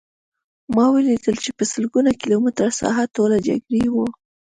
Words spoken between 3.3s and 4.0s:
جګړې